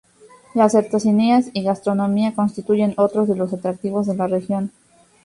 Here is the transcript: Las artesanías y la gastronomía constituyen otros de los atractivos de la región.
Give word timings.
Las 0.55 0.73
artesanías 0.73 1.51
y 1.53 1.61
la 1.61 1.73
gastronomía 1.73 2.33
constituyen 2.33 2.95
otros 2.97 3.27
de 3.27 3.35
los 3.35 3.53
atractivos 3.53 4.07
de 4.07 4.15
la 4.15 4.25
región. 4.25 4.71